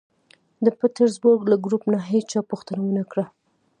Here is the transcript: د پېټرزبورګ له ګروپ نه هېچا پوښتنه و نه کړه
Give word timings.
د 0.65 0.67
پېټرزبورګ 0.79 1.41
له 1.51 1.57
ګروپ 1.65 1.83
نه 1.93 1.99
هېچا 2.09 2.39
پوښتنه 2.51 2.79
و 2.83 2.91
نه 2.97 3.03
کړه 3.11 3.25